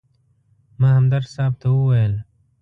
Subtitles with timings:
[0.79, 2.13] ما همدرد صاحب ته وویل.